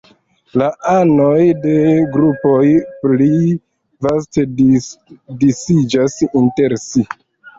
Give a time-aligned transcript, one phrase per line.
[0.59, 1.73] La anoj de
[2.15, 2.63] grupoj
[3.03, 3.27] pli
[4.07, 4.45] vaste
[5.43, 7.05] disiĝas inter si.